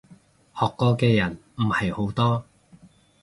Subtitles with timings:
[0.59, 2.43] 學過嘅人唔係好多